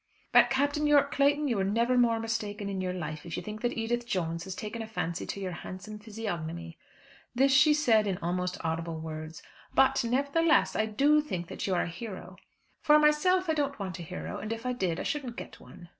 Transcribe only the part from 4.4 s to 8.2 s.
has taken a fancy to your handsome physiognomy." This she said in